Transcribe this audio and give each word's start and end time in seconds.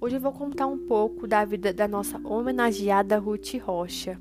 Hoje 0.00 0.14
eu 0.14 0.20
vou 0.20 0.32
contar 0.32 0.68
um 0.68 0.78
pouco 0.78 1.26
da 1.26 1.44
vida 1.44 1.72
da 1.72 1.88
nossa 1.88 2.20
homenageada 2.22 3.18
Ruth 3.18 3.54
Rocha. 3.60 4.16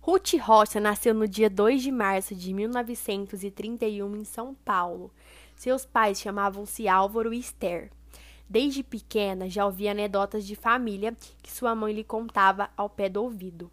Ruth 0.00 0.34
Rocha 0.40 0.78
nasceu 0.78 1.12
no 1.12 1.26
dia 1.26 1.50
2 1.50 1.82
de 1.82 1.90
março 1.90 2.32
de 2.32 2.54
1931 2.54 4.14
em 4.14 4.24
São 4.24 4.54
Paulo. 4.54 5.12
Seus 5.56 5.84
pais 5.84 6.20
chamavam-se 6.20 6.86
Álvaro 6.86 7.34
e 7.34 7.40
Esther. 7.40 7.90
Desde 8.48 8.84
pequena 8.84 9.50
já 9.50 9.66
ouvia 9.66 9.90
anedotas 9.90 10.46
de 10.46 10.54
família 10.54 11.12
que 11.42 11.50
sua 11.50 11.74
mãe 11.74 11.92
lhe 11.92 12.04
contava 12.04 12.70
ao 12.76 12.88
pé 12.88 13.08
do 13.08 13.20
ouvido. 13.20 13.68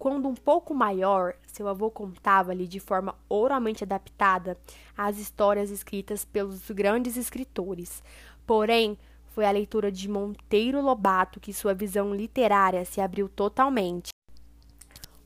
Quando 0.00 0.26
um 0.26 0.34
pouco 0.34 0.72
maior, 0.72 1.34
seu 1.46 1.68
avô 1.68 1.90
contava-lhe 1.90 2.66
de 2.66 2.80
forma 2.80 3.14
oralmente 3.28 3.84
adaptada 3.84 4.56
as 4.96 5.18
histórias 5.18 5.70
escritas 5.70 6.24
pelos 6.24 6.70
grandes 6.70 7.18
escritores. 7.18 8.02
Porém, 8.46 8.96
foi 9.28 9.44
a 9.44 9.50
leitura 9.50 9.92
de 9.92 10.08
Monteiro 10.08 10.80
Lobato 10.80 11.38
que 11.38 11.52
sua 11.52 11.74
visão 11.74 12.14
literária 12.14 12.82
se 12.86 12.98
abriu 12.98 13.28
totalmente. 13.28 14.08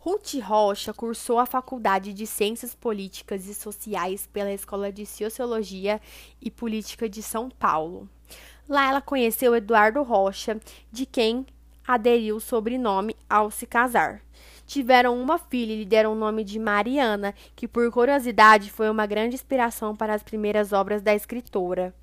Ruth 0.01 0.34
Rocha 0.42 0.93
cursou 0.93 1.38
a 1.38 1.46
Faculdade 1.46 2.12
de 2.12 2.27
Ciências 2.27 2.74
Políticas 2.74 3.46
e 3.46 3.54
Sociais 3.54 4.27
pela 4.27 4.52
Escola 4.52 4.91
de 4.91 5.06
Sociologia 5.06 6.01
e 6.43 6.51
Política 6.51 7.09
de 7.09 7.23
São 7.23 7.48
Paulo. 7.48 8.09
Lá 8.68 8.88
ela 8.88 9.01
conheceu 9.01 9.54
Eduardo 9.54 10.02
Rocha, 10.02 10.60
de 10.91 11.06
quem 11.06 11.46
aderiu 11.87 12.37
o 12.37 12.41
sobrenome 12.41 13.15
ao 13.30 13.52
se 13.52 13.68
casar. 13.68 14.20
Tiveram 14.66 15.20
uma 15.20 15.38
filha 15.38 15.73
e 15.73 15.79
lhe 15.79 15.84
deram 15.84 16.12
o 16.12 16.16
nome 16.16 16.45
de 16.45 16.59
Mariana, 16.59 17.34
que 17.54 17.68
por 17.68 17.90
curiosidade 17.90 18.70
foi 18.70 18.88
uma 18.88 19.07
grande 19.07 19.34
inspiração 19.34 19.95
para 19.95 20.15
as 20.15 20.23
primeiras 20.23 20.73
obras 20.73 21.02
da 21.02 21.15
escritora. 21.15 21.95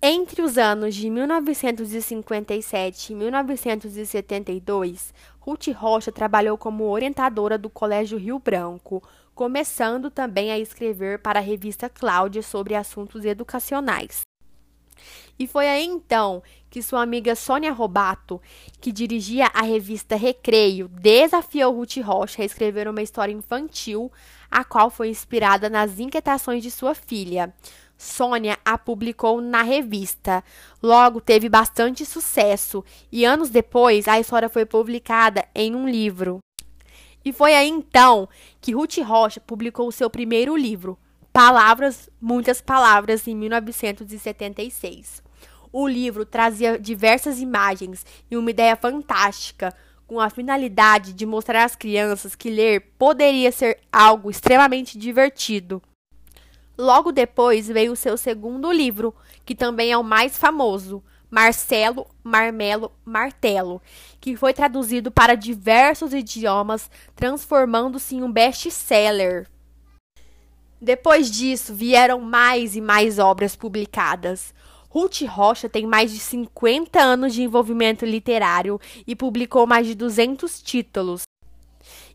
Entre 0.00 0.42
os 0.42 0.56
anos 0.56 0.94
de 0.94 1.10
1957 1.10 3.12
e 3.12 3.16
1972, 3.16 5.12
Ruth 5.40 5.66
Rocha 5.74 6.12
trabalhou 6.12 6.56
como 6.56 6.84
orientadora 6.84 7.58
do 7.58 7.68
Colégio 7.68 8.16
Rio 8.16 8.38
Branco, 8.38 9.02
começando 9.34 10.08
também 10.08 10.52
a 10.52 10.58
escrever 10.58 11.18
para 11.18 11.40
a 11.40 11.42
revista 11.42 11.88
Cláudia 11.88 12.42
sobre 12.42 12.76
assuntos 12.76 13.24
educacionais. 13.24 14.20
E 15.36 15.48
foi 15.48 15.68
aí 15.68 15.84
então 15.84 16.44
que 16.70 16.82
sua 16.82 17.02
amiga 17.02 17.34
Sônia 17.34 17.72
Robato, 17.72 18.40
que 18.80 18.92
dirigia 18.92 19.50
a 19.54 19.62
revista 19.62 20.16
Recreio, 20.16 20.88
desafiou 20.88 21.74
Ruth 21.74 21.96
Rocha 21.98 22.42
a 22.42 22.44
escrever 22.44 22.88
uma 22.88 23.02
história 23.02 23.32
infantil, 23.32 24.12
a 24.50 24.64
qual 24.64 24.90
foi 24.90 25.08
inspirada 25.08 25.70
nas 25.70 25.98
inquietações 25.98 26.62
de 26.62 26.70
sua 26.70 26.94
filha. 26.94 27.54
Sônia 27.96 28.58
a 28.64 28.78
publicou 28.78 29.40
na 29.40 29.62
revista. 29.62 30.44
Logo 30.82 31.20
teve 31.20 31.48
bastante 31.48 32.06
sucesso 32.06 32.84
e 33.10 33.24
anos 33.24 33.50
depois 33.50 34.06
a 34.06 34.20
história 34.20 34.48
foi 34.48 34.64
publicada 34.64 35.44
em 35.54 35.74
um 35.74 35.88
livro. 35.88 36.38
E 37.24 37.32
foi 37.32 37.54
aí 37.54 37.68
então 37.68 38.28
que 38.60 38.72
Ruth 38.72 38.98
Rocha 38.98 39.40
publicou 39.40 39.88
o 39.88 39.92
seu 39.92 40.08
primeiro 40.08 40.56
livro, 40.56 40.96
Palavras, 41.32 42.08
Muitas 42.20 42.60
Palavras, 42.60 43.26
em 43.26 43.34
1976. 43.34 45.27
O 45.72 45.86
livro 45.86 46.24
trazia 46.24 46.78
diversas 46.78 47.40
imagens 47.40 48.04
e 48.30 48.36
uma 48.36 48.50
ideia 48.50 48.74
fantástica, 48.76 49.74
com 50.06 50.18
a 50.18 50.30
finalidade 50.30 51.12
de 51.12 51.26
mostrar 51.26 51.64
às 51.64 51.76
crianças 51.76 52.34
que 52.34 52.48
ler 52.48 52.92
poderia 52.98 53.52
ser 53.52 53.78
algo 53.92 54.30
extremamente 54.30 54.96
divertido. 54.96 55.82
Logo 56.78 57.12
depois 57.12 57.68
veio 57.68 57.92
o 57.92 57.96
seu 57.96 58.16
segundo 58.16 58.72
livro, 58.72 59.14
que 59.44 59.54
também 59.54 59.92
é 59.92 59.98
o 59.98 60.04
mais 60.04 60.38
famoso, 60.38 61.02
Marcelo, 61.30 62.06
Marmelo, 62.24 62.90
Martelo, 63.04 63.82
que 64.20 64.36
foi 64.36 64.54
traduzido 64.54 65.10
para 65.10 65.34
diversos 65.34 66.14
idiomas, 66.14 66.90
transformando-se 67.14 68.16
em 68.16 68.22
um 68.22 68.32
best-seller. 68.32 69.46
Depois 70.80 71.30
disso, 71.30 71.74
vieram 71.74 72.20
mais 72.20 72.76
e 72.76 72.80
mais 72.80 73.18
obras 73.18 73.56
publicadas. 73.56 74.54
Ruth 74.90 75.22
Rocha 75.28 75.68
tem 75.68 75.86
mais 75.86 76.10
de 76.10 76.18
50 76.18 76.98
anos 76.98 77.34
de 77.34 77.42
envolvimento 77.42 78.06
literário 78.06 78.80
e 79.06 79.14
publicou 79.14 79.66
mais 79.66 79.86
de 79.86 79.94
200 79.94 80.62
títulos. 80.62 81.22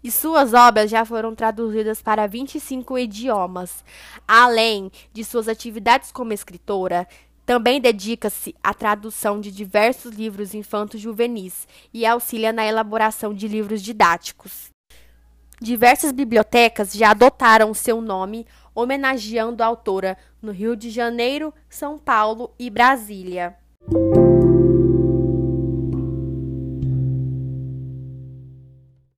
E 0.04 0.12
suas 0.12 0.54
obras 0.54 0.90
já 0.90 1.06
foram 1.06 1.34
traduzidas 1.34 2.02
para 2.02 2.28
25 2.28 2.98
idiomas. 2.98 3.86
Além 4.28 4.92
de 5.14 5.24
suas 5.24 5.48
atividades 5.48 6.12
como 6.12 6.34
escritora, 6.34 7.08
também 7.46 7.80
dedica-se 7.80 8.56
à 8.64 8.74
tradução 8.74 9.40
de 9.40 9.52
diversos 9.52 10.14
livros 10.14 10.54
infantos 10.54 11.00
juvenis 11.00 11.68
e 11.94 12.06
auxilia 12.06 12.52
na 12.52 12.66
elaboração 12.66 13.34
de 13.34 13.48
livros 13.48 13.82
didáticos. 13.82 14.73
Diversas 15.64 16.12
bibliotecas 16.12 16.92
já 16.92 17.12
adotaram 17.12 17.74
seu 17.74 18.02
nome, 18.02 18.46
homenageando 18.76 19.64
a 19.64 19.66
autora 19.66 20.18
no 20.42 20.52
Rio 20.52 20.76
de 20.76 20.90
Janeiro, 20.90 21.54
São 21.70 21.98
Paulo 21.98 22.54
e 22.60 22.70
Brasília. 22.70 23.56